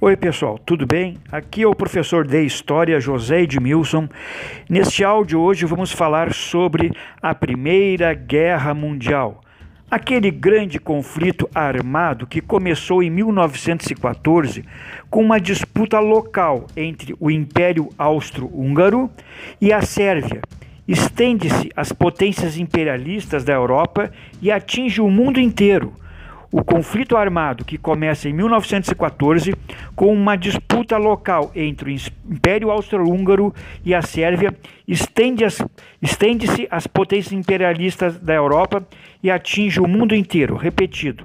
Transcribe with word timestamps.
Oi, 0.00 0.16
pessoal, 0.16 0.60
tudo 0.64 0.86
bem? 0.86 1.18
Aqui 1.32 1.62
é 1.62 1.66
o 1.66 1.74
professor 1.74 2.24
de 2.24 2.40
História 2.44 3.00
José 3.00 3.40
Edmilson. 3.40 4.08
Neste 4.70 5.02
áudio 5.02 5.40
hoje 5.40 5.66
vamos 5.66 5.90
falar 5.90 6.32
sobre 6.32 6.92
a 7.20 7.34
Primeira 7.34 8.14
Guerra 8.14 8.72
Mundial. 8.72 9.40
Aquele 9.90 10.30
grande 10.30 10.78
conflito 10.78 11.50
armado 11.52 12.28
que 12.28 12.40
começou 12.40 13.02
em 13.02 13.10
1914 13.10 14.64
com 15.10 15.20
uma 15.20 15.40
disputa 15.40 15.98
local 15.98 16.68
entre 16.76 17.16
o 17.18 17.28
Império 17.28 17.88
Austro-Húngaro 17.98 19.10
e 19.60 19.72
a 19.72 19.82
Sérvia. 19.82 20.42
Estende-se 20.86 21.70
às 21.74 21.90
potências 21.90 22.56
imperialistas 22.56 23.42
da 23.42 23.52
Europa 23.52 24.12
e 24.40 24.48
atinge 24.48 25.00
o 25.00 25.10
mundo 25.10 25.40
inteiro 25.40 25.92
o 26.50 26.64
conflito 26.64 27.16
armado 27.16 27.64
que 27.64 27.76
começa 27.76 28.28
em 28.28 28.32
1914 28.32 29.54
com 29.94 30.12
uma 30.12 30.36
disputa 30.36 30.96
local 30.96 31.50
entre 31.54 31.90
o 31.92 32.32
Império 32.32 32.70
Austro-Húngaro 32.70 33.54
e 33.84 33.94
a 33.94 34.00
Sérvia 34.00 34.54
estende-se 34.86 35.64
estende 36.00 36.46
às 36.70 36.86
potências 36.86 37.32
imperialistas 37.32 38.18
da 38.18 38.34
Europa 38.34 38.86
e 39.22 39.30
atinge 39.30 39.80
o 39.80 39.86
mundo 39.86 40.14
inteiro. 40.14 40.56
Repetido. 40.56 41.24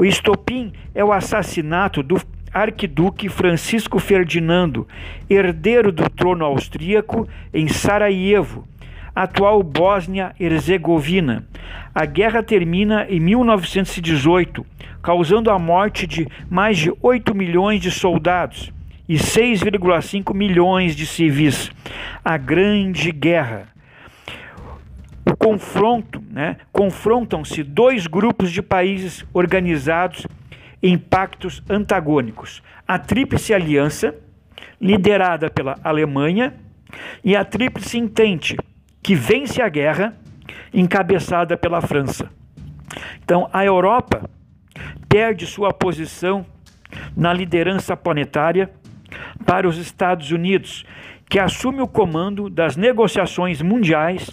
O 0.00 0.04
estopim 0.04 0.72
é 0.94 1.04
o 1.04 1.12
assassinato 1.12 2.02
do 2.02 2.20
arquiduque 2.52 3.28
Francisco 3.28 3.98
Ferdinando, 3.98 4.86
herdeiro 5.28 5.90
do 5.90 6.08
trono 6.10 6.44
austríaco, 6.44 7.26
em 7.52 7.66
Sarajevo, 7.68 8.66
atual 9.14 9.62
Bósnia-Herzegovina. 9.62 11.44
A 11.94 12.06
guerra 12.06 12.42
termina 12.42 13.06
em 13.08 13.20
1918, 13.20 14.64
causando 15.02 15.50
a 15.50 15.58
morte 15.58 16.06
de 16.06 16.26
mais 16.48 16.78
de 16.78 16.92
8 17.02 17.34
milhões 17.34 17.80
de 17.80 17.90
soldados 17.90 18.72
e 19.08 19.16
6,5 19.16 20.34
milhões 20.34 20.96
de 20.96 21.06
civis. 21.06 21.70
A 22.24 22.36
Grande 22.36 23.12
Guerra. 23.12 23.68
O 25.26 25.36
confronto, 25.36 26.22
né? 26.30 26.56
Confrontam-se 26.72 27.62
dois 27.62 28.06
grupos 28.06 28.50
de 28.50 28.62
países 28.62 29.24
organizados 29.32 30.26
em 30.82 30.98
pactos 30.98 31.62
antagônicos: 31.68 32.62
a 32.88 32.98
Tríplice 32.98 33.54
Aliança, 33.54 34.14
liderada 34.80 35.48
pela 35.50 35.78
Alemanha, 35.84 36.54
e 37.24 37.36
a 37.36 37.44
Tríplice 37.44 37.98
Entente, 37.98 38.56
que 39.02 39.14
vence 39.14 39.60
a 39.60 39.68
guerra, 39.68 40.14
encabeçada 40.72 41.56
pela 41.56 41.80
França. 41.80 42.30
Então, 43.24 43.48
a 43.52 43.64
Europa 43.64 44.28
perde 45.08 45.46
sua 45.46 45.72
posição 45.72 46.46
na 47.16 47.32
liderança 47.32 47.96
planetária 47.96 48.70
para 49.44 49.68
os 49.68 49.76
Estados 49.76 50.30
Unidos, 50.30 50.84
que 51.28 51.38
assume 51.38 51.80
o 51.80 51.88
comando 51.88 52.48
das 52.48 52.76
negociações 52.76 53.60
mundiais 53.60 54.30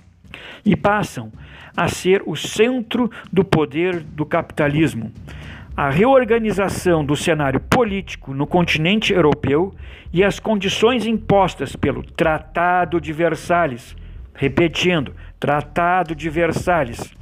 e 0.65 0.75
passam 0.75 1.31
a 1.75 1.87
ser 1.87 2.21
o 2.25 2.35
centro 2.35 3.09
do 3.31 3.43
poder 3.43 4.01
do 4.01 4.25
capitalismo. 4.25 5.11
A 5.75 5.89
reorganização 5.89 7.05
do 7.05 7.15
cenário 7.15 7.59
político 7.61 8.33
no 8.33 8.45
continente 8.45 9.13
europeu 9.13 9.73
e 10.11 10.23
as 10.23 10.39
condições 10.39 11.05
impostas 11.05 11.75
pelo 11.75 12.03
Tratado 12.03 12.99
de 12.99 13.13
Versalhes 13.13 13.95
Repetindo, 14.39 15.13
Tratado 15.37 16.15
de 16.15 16.29
Versalhes. 16.29 17.13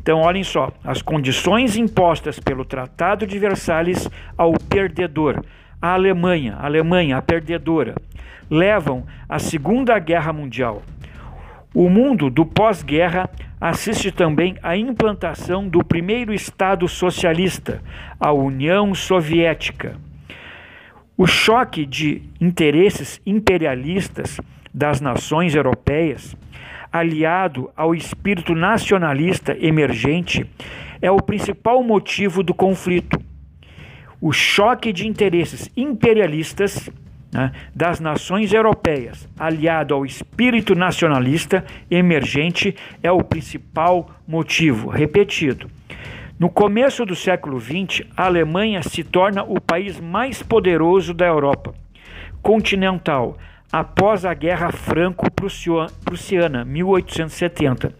Então, 0.00 0.20
olhem 0.20 0.42
só, 0.42 0.72
as 0.82 1.02
condições 1.02 1.76
impostas 1.76 2.40
pelo 2.40 2.64
Tratado 2.64 3.26
de 3.26 3.38
Versalhes 3.38 4.08
ao 4.34 4.54
perdedor, 4.54 5.44
a 5.82 5.92
Alemanha, 5.92 6.54
a 6.54 6.64
Alemanha, 6.64 7.18
a 7.18 7.22
perdedora, 7.22 7.94
levam 8.50 9.04
à 9.28 9.38
Segunda 9.38 9.98
Guerra 9.98 10.32
Mundial. 10.32 10.82
O 11.74 11.90
mundo 11.90 12.30
do 12.30 12.46
pós-guerra 12.46 13.28
assiste 13.60 14.10
também 14.10 14.56
à 14.62 14.78
implantação 14.78 15.68
do 15.68 15.84
primeiro 15.84 16.32
Estado 16.32 16.88
socialista, 16.88 17.82
a 18.18 18.32
União 18.32 18.94
Soviética. 18.94 19.98
O 21.14 21.26
choque 21.26 21.84
de 21.84 22.22
interesses 22.40 23.20
imperialistas 23.26 24.40
das 24.74 25.00
nações 25.00 25.54
europeias, 25.54 26.36
aliado 26.92 27.70
ao 27.76 27.94
espírito 27.94 28.54
nacionalista 28.54 29.56
emergente, 29.60 30.44
é 31.00 31.10
o 31.10 31.22
principal 31.22 31.82
motivo 31.82 32.42
do 32.42 32.52
conflito. 32.52 33.16
O 34.20 34.32
choque 34.32 34.92
de 34.92 35.06
interesses 35.06 35.70
imperialistas 35.76 36.90
né, 37.32 37.52
das 37.74 38.00
nações 38.00 38.52
europeias, 38.52 39.28
aliado 39.38 39.94
ao 39.94 40.04
espírito 40.04 40.74
nacionalista 40.74 41.64
emergente, 41.90 42.74
é 43.02 43.12
o 43.12 43.22
principal 43.22 44.10
motivo. 44.26 44.88
Repetido. 44.88 45.70
No 46.38 46.50
começo 46.50 47.06
do 47.06 47.14
século 47.14 47.60
XX, 47.60 48.02
a 48.16 48.24
Alemanha 48.24 48.82
se 48.82 49.04
torna 49.04 49.44
o 49.44 49.60
país 49.60 50.00
mais 50.00 50.42
poderoso 50.42 51.14
da 51.14 51.26
Europa 51.26 51.74
continental, 52.44 53.38
após 53.72 54.24
a 54.24 54.32
Guerra 54.34 54.70
Franco-Prussiana, 54.70 56.64
1870, 56.64 57.92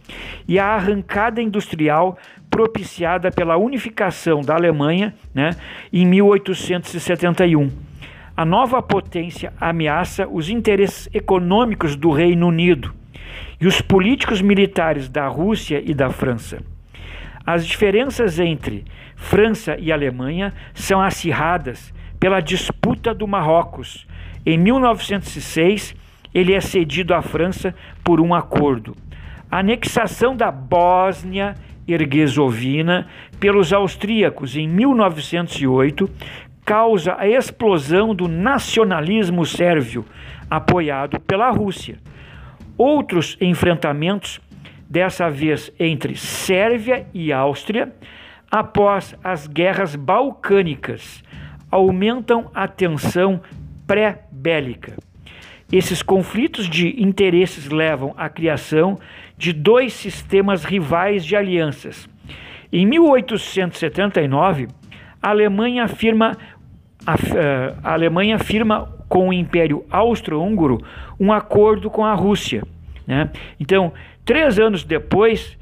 e 0.47 0.59
a 0.59 0.67
arrancada 0.67 1.43
industrial 1.43 2.17
propiciada 2.51 3.31
pela 3.33 3.57
unificação 3.57 4.41
da 4.41 4.55
Alemanha 4.55 5.15
né, 5.35 5.51
em 5.93 6.07
1871. 6.07 7.71
A 8.37 8.45
nova 8.45 8.83
potência 8.83 9.53
ameaça 9.61 10.27
os 10.29 10.49
interesses 10.49 11.09
econômicos 11.13 11.97
do 11.97 12.11
Reino 12.11 12.49
Unido 12.49 12.95
e 13.61 13.67
os 13.67 13.81
políticos 13.81 14.41
militares 14.41 15.09
da 15.09 15.27
Rússia 15.27 15.83
e 15.85 15.95
da 15.95 16.11
França. 16.11 16.61
As 17.47 17.67
diferenças 17.67 18.39
entre 18.39 18.85
França 19.17 19.77
e 19.79 19.93
Alemanha 19.93 20.53
são 20.73 21.01
acirradas 21.01 21.93
pela 22.19 22.41
disputa 22.41 23.15
do 23.15 23.27
Marrocos, 23.29 24.07
em 24.47 24.59
1906, 24.59 25.95
ele 26.35 26.53
é 26.53 26.61
cedido 26.61 27.15
à 27.15 27.23
França 27.23 27.75
por 28.03 28.21
um 28.21 28.35
acordo. 28.35 28.95
A 29.51 29.61
anexação 29.61 30.37
da 30.37 30.51
Bósnia 30.51 31.55
Herzegovina 31.87 33.07
pelos 33.39 33.73
austríacos 33.73 34.57
em 34.57 34.67
1908 34.67 36.11
causa 36.65 37.15
a 37.19 37.29
explosão 37.29 38.15
do 38.15 38.27
nacionalismo 38.27 39.45
sérvio, 39.45 40.05
apoiado 40.51 41.21
pela 41.21 41.51
Rússia. 41.51 41.99
Outros 42.77 43.37
enfrentamentos, 43.41 44.41
dessa 44.89 45.31
vez 45.31 45.71
entre 45.79 46.17
Sérvia 46.17 47.07
e 47.13 47.33
Áustria, 47.33 47.93
após 48.51 49.15
as 49.23 49.47
guerras 49.47 49.95
balcânicas, 49.95 51.23
aumentam 51.71 52.51
a 52.55 52.67
tensão 52.67 53.41
pré-bélica. 53.87 54.95
Esses 55.73 56.03
conflitos 56.03 56.69
de 56.69 57.03
interesses 57.03 57.69
levam 57.69 58.15
à 58.17 58.29
criação 58.29 58.99
de 59.37 59.53
dois 59.53 59.93
sistemas 59.93 60.65
rivais 60.65 61.25
de 61.25 61.35
alianças. 61.35 62.09
Em 62.73 62.87
1879, 62.87 64.69
a 65.23 65.31
Alemanha 65.31 65.89
firma 65.89 66.37
a, 67.07 67.15
eh, 67.15 67.75
a 67.83 67.93
Alemanha 67.93 68.39
firma 68.39 68.89
com 69.09 69.29
o 69.29 69.33
Império 69.33 69.85
Austro-Húngaro 69.91 70.81
um 71.21 71.33
acordo 71.33 71.91
com 71.91 72.05
a 72.05 72.15
Rússia. 72.15 72.63
Né? 73.07 73.31
Então, 73.61 73.93
três 74.25 74.59
anos 74.59 74.85
depois, 74.85 75.57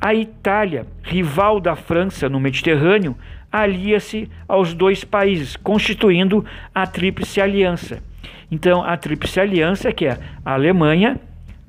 a 0.00 0.14
Itália, 0.14 0.86
rival 1.02 1.60
da 1.60 1.74
França 1.74 2.28
no 2.28 2.38
Mediterrâneo, 2.38 3.16
alia-se 3.52 4.28
aos 4.48 4.72
dois 4.72 5.04
países, 5.04 5.56
constituindo 5.56 6.44
a 6.74 6.86
Tríplice 6.86 7.40
Aliança. 7.40 8.02
Então, 8.50 8.82
a 8.82 8.96
Tríplice 8.96 9.38
Aliança, 9.38 9.92
que 9.92 10.06
é 10.06 10.18
a 10.44 10.54
Alemanha, 10.54 11.20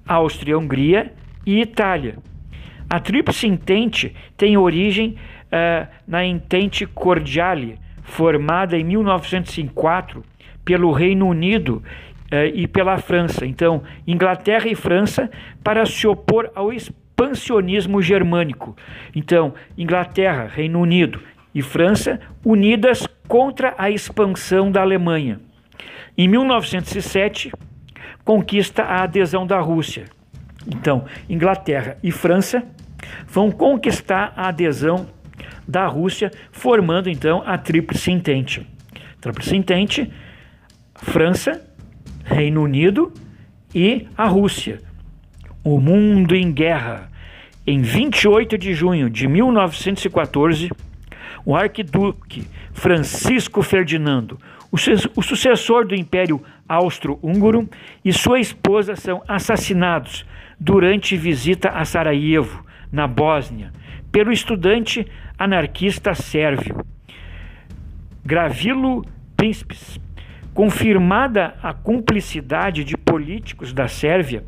Áustria-Hungria 0.07 1.13
e 1.45 1.61
Itália. 1.61 2.17
A 2.89 2.99
Tríplice 2.99 3.47
Entente 3.47 4.15
tem 4.37 4.57
origem 4.57 5.15
uh, 5.47 5.87
na 6.07 6.25
Entente 6.25 6.85
Cordiale, 6.85 7.77
formada 8.03 8.77
em 8.77 8.83
1904 8.83 10.23
pelo 10.63 10.91
Reino 10.91 11.27
Unido 11.27 11.81
uh, 12.31 12.45
e 12.53 12.67
pela 12.67 12.97
França. 12.97 13.45
Então, 13.45 13.83
Inglaterra 14.05 14.67
e 14.67 14.75
França 14.75 15.29
para 15.63 15.85
se 15.85 16.05
opor 16.05 16.51
ao 16.53 16.71
expansionismo 16.71 18.01
germânico. 18.01 18.75
Então, 19.15 19.53
Inglaterra, 19.77 20.49
Reino 20.53 20.79
Unido 20.79 21.19
e 21.53 21.61
França 21.61 22.19
unidas 22.43 23.07
contra 23.27 23.73
a 23.77 23.89
expansão 23.89 24.71
da 24.71 24.81
Alemanha. 24.81 25.39
Em 26.17 26.27
1907, 26.27 27.51
conquista 28.23 28.83
a 28.83 29.03
adesão 29.03 29.45
da 29.45 29.59
Rússia. 29.59 30.05
Então, 30.67 31.05
Inglaterra 31.29 31.97
e 32.01 32.11
França 32.11 32.63
vão 33.27 33.51
conquistar 33.51 34.33
a 34.35 34.47
adesão 34.47 35.07
da 35.67 35.87
Rússia, 35.87 36.31
formando 36.51 37.09
então 37.09 37.43
a 37.45 37.57
Tríplice 37.57 38.11
Entente. 38.11 38.67
Tríplice 39.19 39.55
Entente, 39.55 40.11
França, 40.95 41.61
Reino 42.23 42.61
Unido 42.61 43.13
e 43.73 44.07
a 44.17 44.27
Rússia. 44.27 44.81
O 45.63 45.79
mundo 45.79 46.35
em 46.35 46.51
guerra. 46.51 47.09
Em 47.65 47.81
28 47.81 48.57
de 48.57 48.73
junho 48.73 49.09
de 49.09 49.25
1914, 49.25 50.69
o 51.45 51.55
arquiduque 51.55 52.47
Francisco 52.71 53.61
Ferdinando, 53.61 54.39
o 54.71 55.21
sucessor 55.21 55.85
do 55.85 55.95
Império 55.95 56.41
Austro-Húngaro, 56.67 57.69
e 58.03 58.11
sua 58.11 58.39
esposa 58.39 58.95
são 58.95 59.21
assassinados 59.27 60.25
durante 60.59 61.15
visita 61.15 61.69
a 61.69 61.85
Sarajevo, 61.85 62.65
na 62.91 63.07
Bósnia, 63.07 63.71
pelo 64.11 64.31
estudante 64.31 65.05
anarquista 65.37 66.13
sérvio 66.13 66.85
Gravilo 68.25 69.05
Príncipes. 69.35 69.99
Confirmada 70.53 71.55
a 71.63 71.73
cumplicidade 71.73 72.83
de 72.83 72.95
políticos 72.95 73.73
da 73.73 73.87
Sérvia 73.87 74.43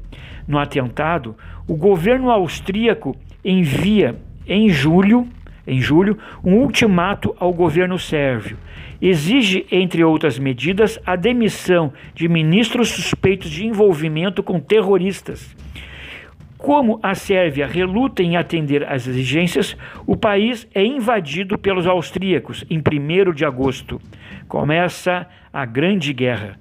no 0.47 0.59
atentado, 0.59 1.35
o 1.67 1.75
governo 1.75 2.29
austríaco 2.29 3.17
envia 3.43 4.15
em 4.47 4.69
julho, 4.69 5.27
em 5.67 5.81
julho 5.81 6.17
um 6.43 6.55
ultimato 6.55 7.35
ao 7.39 7.53
governo 7.53 7.97
sérvio. 7.97 8.57
Exige, 9.01 9.65
entre 9.71 10.03
outras 10.03 10.39
medidas, 10.39 10.99
a 11.05 11.15
demissão 11.15 11.91
de 12.13 12.27
ministros 12.27 12.89
suspeitos 12.89 13.49
de 13.49 13.65
envolvimento 13.65 14.41
com 14.41 14.59
terroristas. 14.59 15.55
Como 16.57 16.99
a 17.03 17.13
Sérvia 17.13 17.67
reluta 17.67 18.23
em 18.23 18.37
atender 18.37 18.83
às 18.89 19.05
exigências, 19.05 19.77
o 20.07 20.15
país 20.15 20.67
é 20.73 20.83
invadido 20.83 21.59
pelos 21.59 21.85
austríacos 21.85 22.65
em 22.69 22.79
1 22.79 23.33
de 23.33 23.45
agosto. 23.45 24.01
Começa 24.47 25.27
a 25.53 25.65
Grande 25.65 26.11
Guerra. 26.11 26.57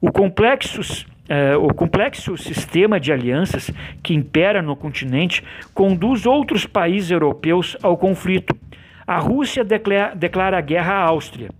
O 0.00 0.12
complexo 0.12 1.04
Uh, 1.30 1.64
o 1.64 1.72
complexo 1.72 2.36
sistema 2.36 2.98
de 2.98 3.12
alianças 3.12 3.70
que 4.02 4.12
impera 4.12 4.60
no 4.60 4.74
continente 4.74 5.44
conduz 5.72 6.26
outros 6.26 6.66
países 6.66 7.12
europeus 7.12 7.76
ao 7.84 7.96
conflito. 7.96 8.52
A 9.06 9.16
Rússia 9.16 9.62
declara, 9.62 10.12
declara 10.12 10.60
guerra 10.60 10.94
à 10.94 11.04
Áustria 11.04 11.50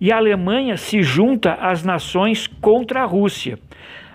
e 0.00 0.10
a 0.10 0.16
Alemanha 0.16 0.78
se 0.78 1.02
junta 1.02 1.52
às 1.52 1.84
nações 1.84 2.46
contra 2.46 3.02
a 3.02 3.04
Rússia. 3.04 3.58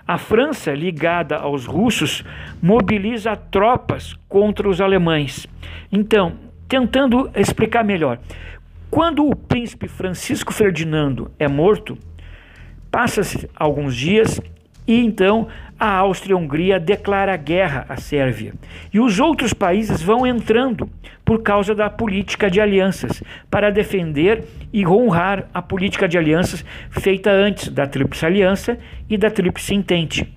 A 0.08 0.18
França, 0.18 0.72
ligada 0.72 1.36
aos 1.36 1.66
russos, 1.66 2.24
mobiliza 2.60 3.36
tropas 3.36 4.14
contra 4.28 4.68
os 4.68 4.80
alemães. 4.80 5.46
Então, 5.90 6.34
tentando 6.68 7.30
explicar 7.34 7.84
melhor, 7.84 8.18
quando 8.90 9.24
o 9.24 9.36
príncipe 9.36 9.86
Francisco 9.86 10.52
Ferdinando 10.52 11.30
é 11.38 11.46
morto, 11.46 11.96
passa-se 12.90 13.48
alguns 13.54 13.96
dias 13.96 14.40
e 14.86 15.04
então 15.04 15.48
a 15.78 15.90
Áustria-Hungria 15.96 16.80
declara 16.80 17.36
guerra 17.36 17.84
à 17.88 17.96
Sérvia. 17.96 18.54
E 18.92 18.98
os 18.98 19.20
outros 19.20 19.52
países 19.52 20.02
vão 20.02 20.26
entrando 20.26 20.88
por 21.24 21.42
causa 21.42 21.74
da 21.74 21.90
política 21.90 22.48
de 22.48 22.60
alianças, 22.60 23.22
para 23.50 23.70
defender 23.70 24.44
e 24.72 24.86
honrar 24.86 25.48
a 25.52 25.60
política 25.60 26.08
de 26.08 26.16
alianças 26.16 26.64
feita 26.88 27.30
antes 27.30 27.68
da 27.68 27.86
Tríplice 27.86 28.24
Aliança 28.24 28.78
e 29.10 29.18
da 29.18 29.28
Tríplice 29.28 29.74
Entente. 29.74 30.32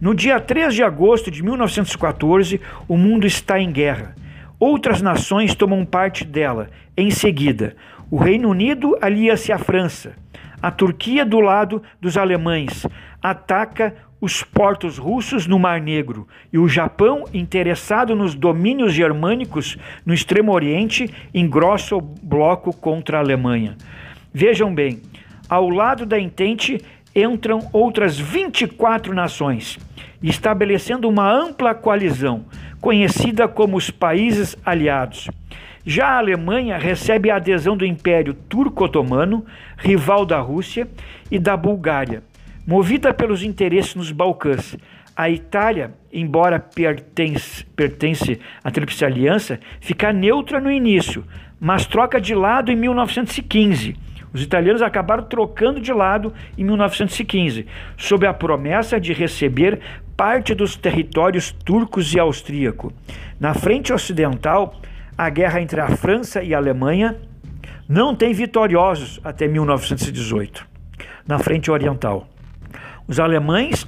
No 0.00 0.14
dia 0.14 0.38
3 0.38 0.74
de 0.74 0.82
agosto 0.82 1.30
de 1.30 1.42
1914, 1.42 2.60
o 2.86 2.96
mundo 2.96 3.26
está 3.26 3.58
em 3.58 3.72
guerra. 3.72 4.14
Outras 4.60 5.00
nações 5.00 5.54
tomam 5.54 5.84
parte 5.84 6.24
dela. 6.24 6.68
Em 6.96 7.10
seguida, 7.10 7.74
o 8.10 8.16
Reino 8.16 8.50
Unido 8.50 8.96
alia-se 9.00 9.52
à 9.52 9.58
França. 9.58 10.14
A 10.60 10.70
Turquia, 10.70 11.24
do 11.24 11.40
lado 11.40 11.82
dos 12.00 12.16
alemães, 12.16 12.86
ataca 13.22 13.94
os 14.20 14.42
portos 14.42 14.96
russos 14.98 15.46
no 15.46 15.58
Mar 15.58 15.80
Negro 15.80 16.26
e 16.52 16.58
o 16.58 16.68
Japão, 16.68 17.24
interessado 17.34 18.16
nos 18.16 18.34
domínios 18.34 18.92
germânicos 18.92 19.76
no 20.04 20.14
Extremo 20.14 20.52
Oriente, 20.52 21.12
engrossa 21.34 21.94
o 21.94 22.00
bloco 22.00 22.74
contra 22.74 23.18
a 23.18 23.20
Alemanha. 23.20 23.76
Vejam 24.32 24.74
bem, 24.74 25.02
ao 25.48 25.68
lado 25.68 26.06
da 26.06 26.18
Entente 26.18 26.80
entram 27.14 27.68
outras 27.72 28.18
24 28.18 29.14
nações, 29.14 29.78
estabelecendo 30.22 31.08
uma 31.08 31.30
ampla 31.30 31.74
coalizão, 31.74 32.44
conhecida 32.80 33.46
como 33.46 33.76
os 33.76 33.90
Países 33.90 34.56
Aliados. 34.64 35.28
Já 35.88 36.08
a 36.08 36.18
Alemanha 36.18 36.76
recebe 36.76 37.30
a 37.30 37.36
adesão 37.36 37.76
do 37.76 37.86
Império 37.86 38.34
Turco-Otomano, 38.34 39.46
rival 39.76 40.26
da 40.26 40.40
Rússia, 40.40 40.88
e 41.30 41.38
da 41.38 41.56
Bulgária. 41.56 42.24
Movida 42.66 43.14
pelos 43.14 43.44
interesses 43.44 43.94
nos 43.94 44.10
Balcãs, 44.10 44.76
a 45.14 45.30
Itália, 45.30 45.94
embora 46.12 46.58
pertence, 46.58 47.64
pertence 47.76 48.40
à 48.64 48.70
Tríplice 48.72 49.04
Aliança, 49.04 49.60
fica 49.80 50.12
neutra 50.12 50.60
no 50.60 50.72
início, 50.72 51.24
mas 51.60 51.86
troca 51.86 52.20
de 52.20 52.34
lado 52.34 52.72
em 52.72 52.76
1915. 52.76 53.94
Os 54.34 54.42
italianos 54.42 54.82
acabaram 54.82 55.22
trocando 55.22 55.80
de 55.80 55.92
lado 55.92 56.34
em 56.58 56.64
1915, 56.64 57.64
sob 57.96 58.26
a 58.26 58.34
promessa 58.34 58.98
de 58.98 59.12
receber 59.12 59.78
parte 60.16 60.52
dos 60.52 60.74
territórios 60.74 61.52
turcos 61.52 62.12
e 62.12 62.18
austríaco. 62.18 62.92
Na 63.38 63.54
frente 63.54 63.92
ocidental, 63.92 64.80
a 65.16 65.30
guerra 65.30 65.60
entre 65.60 65.80
a 65.80 65.88
França 65.96 66.42
e 66.42 66.54
a 66.54 66.58
Alemanha 66.58 67.16
não 67.88 68.14
tem 68.14 68.32
vitoriosos 68.32 69.20
até 69.24 69.46
1918, 69.46 70.66
na 71.26 71.38
frente 71.38 71.70
oriental. 71.70 72.28
Os 73.06 73.20
alemães 73.20 73.86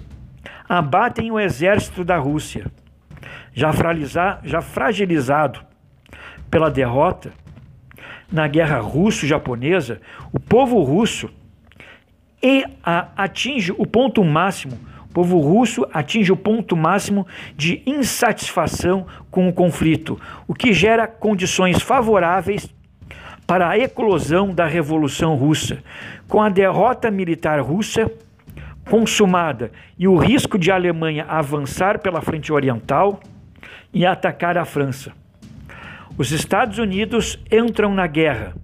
abatem 0.68 1.30
o 1.30 1.40
exército 1.40 2.04
da 2.04 2.16
Rússia, 2.16 2.66
já, 3.52 3.72
já 4.44 4.60
fragilizado 4.60 5.60
pela 6.50 6.70
derrota 6.70 7.32
na 8.30 8.46
guerra 8.46 8.78
russo-japonesa, 8.78 10.00
o 10.32 10.38
povo 10.38 10.82
russo 10.82 11.30
e 12.42 12.64
atinge 13.16 13.72
o 13.72 13.86
ponto 13.86 14.22
máximo 14.22 14.78
o 15.08 15.12
povo 15.12 15.38
russo 15.38 15.86
atinge 15.92 16.30
o 16.30 16.36
ponto 16.36 16.76
máximo 16.76 17.26
de 17.56 17.82
insatisfação 17.86 19.06
com 19.30 19.48
o 19.48 19.52
conflito, 19.52 20.20
o 20.46 20.54
que 20.54 20.72
gera 20.72 21.06
condições 21.06 21.80
favoráveis 21.80 22.68
para 23.46 23.70
a 23.70 23.78
eclosão 23.78 24.52
da 24.54 24.66
Revolução 24.66 25.34
Russa. 25.34 25.82
Com 26.28 26.42
a 26.42 26.50
derrota 26.50 27.10
militar 27.10 27.58
russa 27.60 28.10
consumada 28.84 29.72
e 29.98 30.06
o 30.06 30.16
risco 30.16 30.58
de 30.58 30.70
a 30.70 30.74
Alemanha 30.74 31.24
avançar 31.26 31.98
pela 31.98 32.20
frente 32.20 32.52
oriental 32.52 33.20
e 33.92 34.04
atacar 34.04 34.58
a 34.58 34.64
França. 34.64 35.12
Os 36.18 36.32
Estados 36.32 36.78
Unidos 36.78 37.38
entram 37.50 37.94
na 37.94 38.06
guerra 38.06 38.54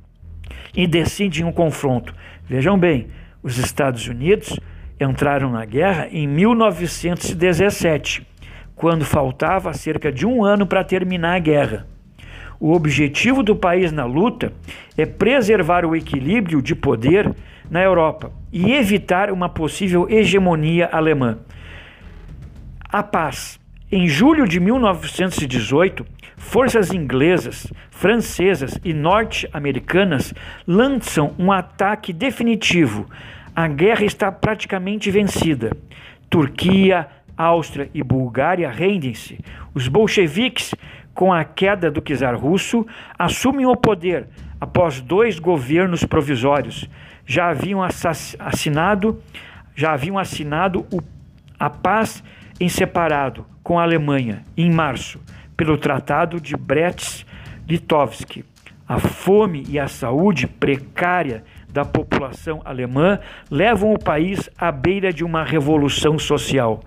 e 0.77 0.87
decidem 0.87 1.45
um 1.45 1.53
confronto. 1.53 2.15
Vejam 2.47 2.79
bem, 2.79 3.09
os 3.43 3.59
Estados 3.59 4.07
Unidos 4.07 4.59
entraram 5.05 5.51
na 5.51 5.65
guerra 5.65 6.09
em 6.11 6.27
1917, 6.27 8.27
quando 8.75 9.05
faltava 9.05 9.73
cerca 9.73 10.11
de 10.11 10.27
um 10.27 10.45
ano 10.45 10.67
para 10.67 10.83
terminar 10.83 11.37
a 11.37 11.39
guerra. 11.39 11.87
O 12.59 12.73
objetivo 12.73 13.43
do 13.43 13.55
país 13.55 13.93
na 13.93 14.05
luta 14.05 14.53
é 14.97 15.05
preservar 15.05 15.85
o 15.85 15.95
equilíbrio 15.95 16.63
de 16.63 16.75
poder 16.75 17.35
na 17.71 17.83
Europa 17.83 18.33
e 18.53 18.73
evitar 18.73 19.31
uma 19.31 19.49
possível 19.49 20.09
hegemonia 20.09 20.89
alemã. 20.91 21.39
A 22.89 23.03
paz. 23.03 23.61
Em 23.91 24.09
julho 24.09 24.49
de 24.49 24.59
1918, 24.59 26.05
forças 26.37 26.93
inglesas, 26.93 27.73
francesas 27.91 28.79
e 28.85 28.93
norte-americanas 28.93 30.35
lançam 30.67 31.33
um 31.39 31.53
ataque 31.53 32.13
definitivo 32.13 33.07
a 33.55 33.69
guerra 33.69 34.05
está 34.05 34.33
praticamente 34.33 35.11
vencida. 35.11 35.77
Turquia, 36.29 37.07
Áustria 37.37 37.89
e 37.95 38.03
Bulgária 38.03 38.71
rendem-se. 38.71 39.39
Os 39.73 39.87
bolcheviques, 39.87 40.75
com 41.15 41.33
a 41.33 41.45
queda 41.45 41.91
do 41.91 42.01
czar 42.01 42.35
russo, 42.35 42.87
assumem 43.19 43.67
o 43.67 43.77
poder 43.77 44.27
após 44.61 45.01
dois 45.01 45.39
governos 45.39 46.05
provisórios. 46.05 46.89
Já 47.25 47.51
haviam 47.51 47.81
assinado, 47.83 49.23
já 49.75 49.93
haviam 49.93 50.19
assinado 50.19 50.87
o, 50.93 51.01
a 51.59 51.71
paz 51.71 52.23
em 52.61 52.69
separado 52.69 53.47
com 53.63 53.79
a 53.79 53.83
Alemanha 53.83 54.43
em 54.57 54.71
março 54.71 55.21
pelo 55.57 55.79
Tratado 55.79 56.41
de 56.41 56.57
Brest-Litovsk. 56.57 58.45
A 58.87 58.99
fome 58.99 59.65
e 59.69 59.79
a 59.79 59.89
saúde 59.89 60.47
precária 60.47 61.43
da 61.75 61.85
população 61.85 62.63
alemã 62.65 63.19
levam 63.51 63.93
o 63.93 63.99
país 63.99 64.49
à 64.57 64.71
beira 64.71 65.13
de 65.13 65.25
uma 65.25 65.43
revolução 65.43 66.17
social. 66.21 66.79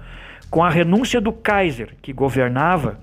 Com 0.50 0.64
a 0.64 0.70
renúncia 0.70 1.20
do 1.20 1.34
Kaiser, 1.34 1.90
que 2.02 2.14
governava 2.14 2.98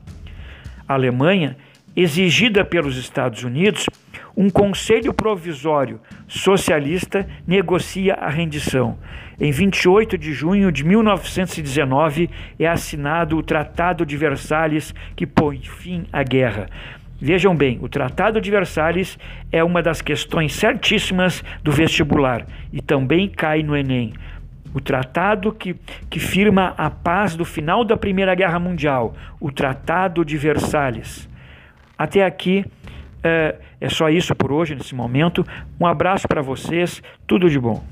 a 0.88 0.94
Alemanha, 0.94 1.58
exigida 1.94 2.64
pelos 2.64 2.96
Estados 2.96 3.44
Unidos, 3.44 3.84
um 4.34 4.48
conselho 4.48 5.12
provisório 5.12 6.00
socialista 6.26 7.28
negocia 7.46 8.14
a 8.14 8.30
rendição. 8.30 8.96
Em 9.38 9.52
28 9.52 10.16
de 10.16 10.32
junho 10.32 10.72
de 10.72 10.82
1919 10.84 12.30
é 12.58 12.66
assinado 12.66 13.36
o 13.36 13.42
Tratado 13.42 14.06
de 14.06 14.16
Versalhes, 14.16 14.94
que 15.14 15.26
põe 15.26 15.60
fim 15.60 16.06
à 16.10 16.22
guerra. 16.22 16.66
Vejam 17.20 17.54
bem, 17.54 17.78
o 17.80 17.88
Tratado 17.88 18.40
de 18.40 18.50
Versalhes 18.50 19.18
é 19.52 19.62
uma 19.62 19.82
das 19.82 20.02
questões 20.02 20.52
certíssimas 20.54 21.44
do 21.62 21.70
vestibular 21.70 22.44
e 22.72 22.82
também 22.82 23.28
cai 23.28 23.62
no 23.62 23.76
Enem. 23.76 24.12
O 24.74 24.80
tratado 24.80 25.52
que, 25.52 25.76
que 26.10 26.18
firma 26.18 26.74
a 26.76 26.90
paz 26.90 27.36
do 27.36 27.44
final 27.44 27.84
da 27.84 27.96
Primeira 27.96 28.34
Guerra 28.34 28.58
Mundial, 28.58 29.14
o 29.38 29.52
Tratado 29.52 30.24
de 30.24 30.36
Versalhes. 30.36 31.28
Até 31.96 32.24
aqui 32.24 32.66
é, 33.22 33.54
é 33.80 33.88
só 33.88 34.10
isso 34.10 34.34
por 34.34 34.50
hoje, 34.50 34.74
nesse 34.74 34.94
momento. 34.94 35.46
Um 35.80 35.86
abraço 35.86 36.26
para 36.26 36.42
vocês, 36.42 37.00
tudo 37.24 37.48
de 37.48 37.60
bom. 37.60 37.84